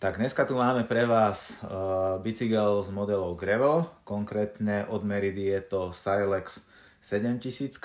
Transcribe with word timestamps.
Tak 0.00 0.16
dneska 0.16 0.48
tu 0.48 0.56
máme 0.56 0.88
pre 0.88 1.04
vás 1.04 1.60
uh, 1.60 2.16
bicykel 2.24 2.80
z 2.80 2.88
modelov 2.88 3.36
Gravel, 3.36 3.84
konkrétne 4.08 4.88
od 4.88 5.04
Meridy 5.04 5.52
je 5.52 5.60
to 5.60 5.92
Silex 5.92 6.64
7000, 7.04 7.76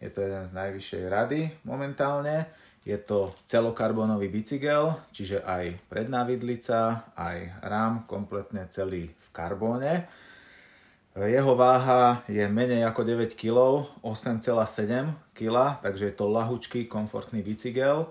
je 0.00 0.08
to 0.08 0.24
jeden 0.24 0.48
z 0.48 0.52
najvyššej 0.56 1.02
rady 1.12 1.40
momentálne. 1.68 2.48
Je 2.88 2.96
to 2.96 3.36
celokarbónový 3.44 4.32
bicykel, 4.32 4.96
čiže 5.12 5.44
aj 5.44 5.76
predná 5.92 6.24
vidlica, 6.24 7.04
aj 7.20 7.60
rám 7.60 8.08
kompletne 8.08 8.64
celý 8.72 9.12
v 9.12 9.26
karbóne. 9.36 10.08
Jeho 11.12 11.52
váha 11.52 12.24
je 12.32 12.48
menej 12.48 12.88
ako 12.88 13.04
9 13.04 13.36
kg, 13.36 13.84
8,7 14.00 15.36
kg, 15.36 15.84
takže 15.84 16.08
je 16.08 16.14
to 16.16 16.32
lahučký, 16.32 16.88
komfortný 16.88 17.44
bicykel. 17.44 18.08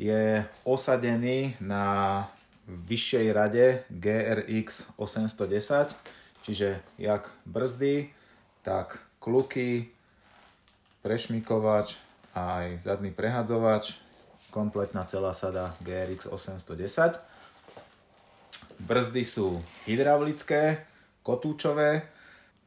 Je 0.00 0.40
osadený 0.64 1.60
na 1.60 2.24
vyššej 2.68 3.26
rade 3.32 3.88
GRX 3.88 4.92
810, 5.00 5.96
čiže 6.44 6.84
jak 7.00 7.32
brzdy, 7.48 8.12
tak 8.60 9.00
kluky, 9.18 9.88
prešmikovač 11.00 11.96
a 12.36 12.60
aj 12.62 12.84
zadný 12.84 13.08
prehadzovač, 13.10 13.96
kompletná 14.52 15.08
celá 15.08 15.32
sada 15.32 15.72
GRX 15.80 16.28
810. 16.28 17.16
Brzdy 18.78 19.24
sú 19.24 19.64
hydraulické, 19.88 20.84
kotúčové. 21.24 22.08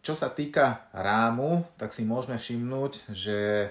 Čo 0.02 0.18
sa 0.18 0.34
týka 0.34 0.90
rámu, 0.92 1.66
tak 1.78 1.94
si 1.94 2.02
môžeme 2.02 2.42
všimnúť, 2.42 3.14
že 3.14 3.70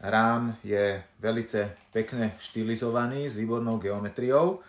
rám 0.00 0.56
je 0.60 1.00
velice 1.20 1.72
pekne 1.92 2.36
štilizovaný 2.36 3.28
s 3.28 3.36
výbornou 3.36 3.80
geometriou 3.80 4.60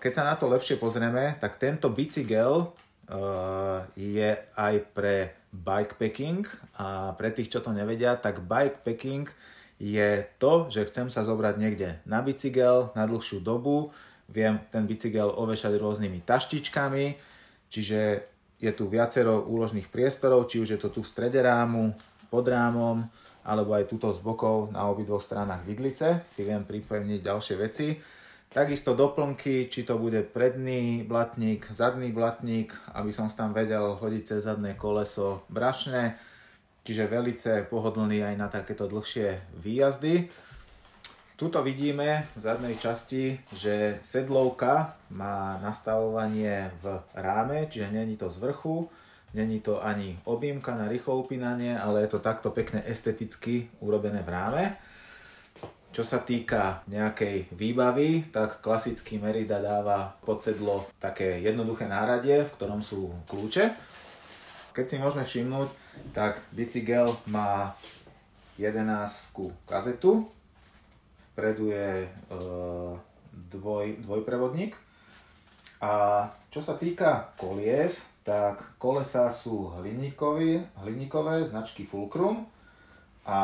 keď 0.00 0.12
sa 0.12 0.24
na 0.24 0.34
to 0.36 0.48
lepšie 0.48 0.80
pozrieme, 0.80 1.36
tak 1.36 1.60
tento 1.60 1.92
bicykel 1.92 2.72
eh, 3.08 3.78
je 3.96 4.30
aj 4.56 4.74
pre 4.96 5.36
bikepacking 5.52 6.44
a 6.80 7.12
pre 7.16 7.32
tých, 7.32 7.52
čo 7.52 7.60
to 7.64 7.72
nevedia, 7.72 8.16
tak 8.16 8.44
bikepacking 8.44 9.28
je 9.76 10.24
to, 10.40 10.72
že 10.72 10.88
chcem 10.88 11.12
sa 11.12 11.24
zobrať 11.24 11.60
niekde 11.60 12.00
na 12.08 12.24
bicykel 12.24 12.96
na 12.96 13.04
dlhšiu 13.04 13.44
dobu, 13.44 13.92
viem 14.28 14.60
ten 14.72 14.88
bicykel 14.88 15.28
ovešať 15.28 15.76
rôznymi 15.76 16.24
taštičkami, 16.24 17.06
čiže 17.68 18.00
je 18.56 18.72
tu 18.72 18.88
viacero 18.88 19.44
úložných 19.44 19.92
priestorov, 19.92 20.48
či 20.48 20.64
už 20.64 20.68
je 20.76 20.80
to 20.80 20.88
tu 20.88 21.00
v 21.04 21.08
strede 21.12 21.40
rámu, 21.44 21.92
pod 22.26 22.48
rámom, 22.48 23.06
alebo 23.46 23.76
aj 23.76 23.86
tuto 23.86 24.10
z 24.10 24.18
bokov 24.18 24.74
na 24.74 24.88
obidvoch 24.90 25.22
stranách 25.22 25.62
vidlice, 25.62 26.26
si 26.26 26.42
viem 26.42 26.66
pripevniť 26.66 27.20
ďalšie 27.22 27.54
veci. 27.60 27.94
Takisto 28.50 28.96
doplnky, 28.96 29.68
či 29.68 29.84
to 29.84 30.00
bude 30.00 30.22
predný 30.32 31.04
blatník, 31.04 31.68
zadný 31.68 32.08
blatník, 32.08 32.72
aby 32.96 33.12
som 33.12 33.28
tam 33.28 33.52
vedel 33.52 34.00
hodiť 34.00 34.22
cez 34.24 34.48
zadné 34.48 34.72
koleso 34.78 35.44
brašne, 35.52 36.16
čiže 36.86 37.10
velice 37.10 37.66
pohodlný 37.68 38.24
aj 38.24 38.34
na 38.38 38.48
takéto 38.48 38.88
dlhšie 38.88 39.60
výjazdy. 39.60 40.30
Tuto 41.36 41.60
vidíme 41.60 42.32
v 42.32 42.40
zadnej 42.40 42.80
časti, 42.80 43.36
že 43.52 44.00
sedlovka 44.00 44.96
má 45.12 45.60
nastavovanie 45.60 46.72
v 46.80 46.96
ráme, 47.12 47.68
čiže 47.68 47.92
není 47.92 48.16
to 48.16 48.32
z 48.32 48.40
vrchu, 48.40 48.88
není 49.36 49.60
to 49.60 49.84
ani 49.84 50.16
objímka 50.24 50.72
na 50.72 50.88
rýchlo 50.88 51.20
upínanie, 51.20 51.76
ale 51.76 52.08
je 52.08 52.16
to 52.16 52.24
takto 52.24 52.48
pekne 52.48 52.80
esteticky 52.88 53.68
urobené 53.84 54.24
v 54.24 54.32
ráme. 54.32 54.64
Čo 55.96 56.04
sa 56.04 56.20
týka 56.20 56.84
nejakej 56.92 57.56
výbavy, 57.56 58.28
tak 58.28 58.60
klasický 58.60 59.16
Merida 59.16 59.64
dáva 59.64 60.12
pod 60.28 60.44
sedlo 60.44 60.92
také 61.00 61.40
jednoduché 61.40 61.88
náradie, 61.88 62.44
v 62.44 62.52
ktorom 62.52 62.84
sú 62.84 63.16
kľúče. 63.24 63.72
Keď 64.76 64.84
si 64.84 65.00
môžeme 65.00 65.24
všimnúť, 65.24 65.72
tak 66.12 66.44
bicykel 66.52 67.08
má 67.32 67.72
11 68.60 68.84
kazetu, 69.64 70.28
vpredu 71.32 71.72
je 71.72 72.04
e, 72.04 72.08
dvoj, 73.56 73.96
dvojprevodník. 74.04 74.76
A 75.80 76.28
čo 76.52 76.60
sa 76.60 76.76
týka 76.76 77.32
kolies, 77.40 78.04
tak 78.20 78.60
kolesa 78.76 79.32
sú 79.32 79.72
hliníkové, 79.80 80.60
hliníkové 80.76 81.48
značky 81.48 81.88
Fulcrum 81.88 82.44
a 83.26 83.40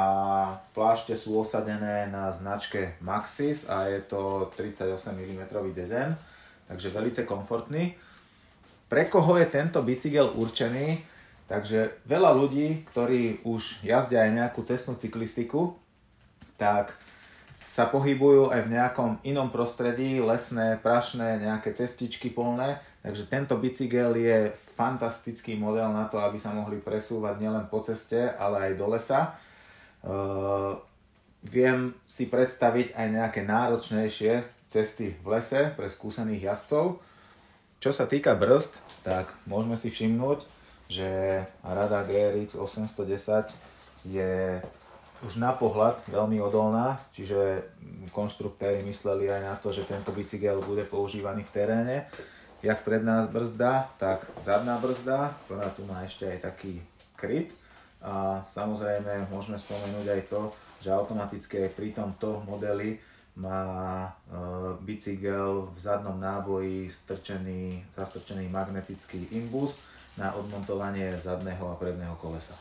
plášte 0.79 1.19
sú 1.19 1.43
osadené 1.43 2.07
na 2.07 2.31
značke 2.31 2.95
Maxis 3.03 3.67
a 3.67 3.91
je 3.91 3.99
to 4.07 4.55
38 4.55 4.87
mm 5.11 5.43
dezen, 5.75 6.15
takže 6.71 6.95
velice 6.95 7.27
komfortný. 7.27 7.99
Pre 8.87 9.03
koho 9.11 9.35
je 9.43 9.51
tento 9.51 9.83
bicykel 9.83 10.39
určený? 10.39 11.03
Takže 11.51 12.07
veľa 12.07 12.31
ľudí, 12.31 12.87
ktorí 12.95 13.43
už 13.43 13.83
jazdia 13.83 14.23
aj 14.23 14.31
nejakú 14.39 14.63
cestnú 14.63 14.95
cyklistiku, 14.95 15.75
tak 16.55 16.95
sa 17.67 17.91
pohybujú 17.91 18.55
aj 18.55 18.61
v 18.63 18.73
nejakom 18.79 19.11
inom 19.27 19.51
prostredí, 19.51 20.23
lesné, 20.23 20.79
prašné, 20.79 21.43
nejaké 21.43 21.75
cestičky 21.75 22.31
polné. 22.31 22.79
Takže 23.03 23.27
tento 23.27 23.59
bicykel 23.59 24.15
je 24.15 24.55
fantastický 24.79 25.59
model 25.59 25.91
na 25.91 26.07
to, 26.07 26.23
aby 26.23 26.39
sa 26.39 26.55
mohli 26.55 26.79
presúvať 26.79 27.35
nielen 27.43 27.67
po 27.67 27.83
ceste, 27.83 28.31
ale 28.39 28.71
aj 28.71 28.73
do 28.79 28.87
lesa 28.87 29.35
viem 31.43 31.79
si 32.07 32.27
predstaviť 32.27 32.95
aj 32.95 33.07
nejaké 33.11 33.41
náročnejšie 33.43 34.33
cesty 34.71 35.15
v 35.21 35.27
lese 35.27 35.75
pre 35.75 35.91
skúsených 35.91 36.55
jazdcov. 36.55 36.99
Čo 37.83 37.91
sa 37.91 38.07
týka 38.07 38.39
brzd, 38.39 38.79
tak 39.03 39.35
môžeme 39.45 39.75
si 39.75 39.91
všimnúť, 39.91 40.47
že 40.87 41.43
Rada 41.67 42.07
GRX 42.07 42.55
810 42.55 43.51
je 44.07 44.63
už 45.23 45.39
na 45.39 45.55
pohľad 45.55 46.03
veľmi 46.11 46.43
odolná, 46.43 46.99
čiže 47.15 47.63
konštruktéri 48.11 48.83
mysleli 48.87 49.31
aj 49.31 49.43
na 49.43 49.55
to, 49.59 49.71
že 49.71 49.87
tento 49.87 50.11
bicykel 50.11 50.59
bude 50.63 50.83
používaný 50.87 51.47
v 51.47 51.55
teréne. 51.55 51.97
Jak 52.63 52.87
predná 52.87 53.27
brzda, 53.27 53.91
tak 53.99 54.27
zadná 54.43 54.79
brzda, 54.79 55.35
ktorá 55.47 55.71
tu 55.75 55.83
má 55.87 56.03
ešte 56.07 56.27
aj 56.27 56.39
taký 56.51 56.83
kryt 57.19 57.51
a 58.03 58.43
samozrejme 58.51 59.31
môžeme 59.31 59.55
spomenúť 59.55 60.07
aj 60.11 60.23
to, 60.27 60.43
že 60.83 60.91
automatické 60.91 61.71
pri 61.71 61.95
tomto 61.95 62.43
modeli 62.43 62.99
má 63.39 64.05
e, 64.05 64.11
bicykel 64.83 65.73
v 65.73 65.79
zadnom 65.79 66.19
náboji 66.19 66.91
strčený, 66.91 67.95
zastrčený 67.95 68.51
magnetický 68.51 69.33
imbus 69.33 69.79
na 70.21 70.37
odmontovanie 70.37 71.17
zadného 71.17 71.73
a 71.73 71.79
predného 71.81 72.13
kolesa. 72.21 72.53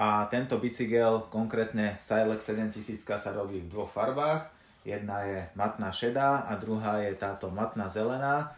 A 0.00 0.26
tento 0.32 0.56
bicykel, 0.56 1.28
konkrétne 1.28 2.00
Silex 2.00 2.48
7000 2.48 3.04
sa 3.04 3.30
robí 3.36 3.60
v 3.62 3.70
dvoch 3.70 3.92
farbách. 3.92 4.48
Jedna 4.82 5.22
je 5.22 5.38
matná 5.54 5.92
šedá 5.92 6.48
a 6.48 6.56
druhá 6.56 7.04
je 7.04 7.12
táto 7.14 7.52
matná 7.52 7.86
zelená 7.86 8.56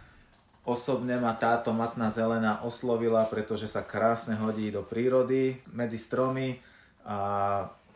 Osobne 0.67 1.15
ma 1.23 1.31
táto 1.39 1.71
matná 1.71 2.11
zelená 2.11 2.59
oslovila, 2.67 3.23
pretože 3.31 3.71
sa 3.71 3.87
krásne 3.87 4.35
hodí 4.35 4.75
do 4.75 4.83
prírody, 4.83 5.63
medzi 5.71 5.95
stromy 5.95 6.59
a 7.07 7.19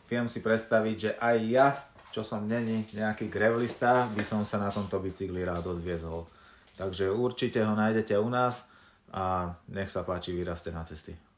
viem 0.07 0.31
si 0.31 0.39
predstaviť, 0.39 0.97
že 0.97 1.11
aj 1.19 1.37
ja, 1.51 1.67
čo 2.15 2.23
som 2.23 2.47
není 2.47 2.87
nejaký 2.95 3.27
grevlista, 3.27 4.07
by 4.15 4.23
som 4.23 4.47
sa 4.47 4.63
na 4.63 4.71
tomto 4.71 5.03
bicykli 5.03 5.43
rád 5.43 5.67
odviezol. 5.67 6.31
Takže 6.79 7.11
určite 7.11 7.59
ho 7.59 7.75
nájdete 7.75 8.15
u 8.23 8.31
nás 8.31 8.71
a 9.11 9.51
nech 9.67 9.91
sa 9.91 10.07
páči, 10.07 10.31
vyraste 10.31 10.71
na 10.71 10.87
cesty. 10.87 11.30